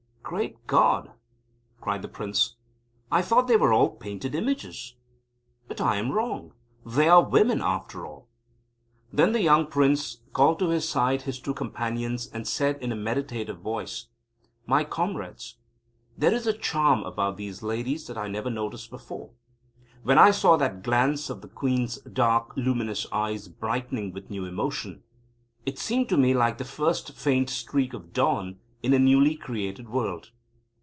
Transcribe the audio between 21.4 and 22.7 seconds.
the Queen's dark,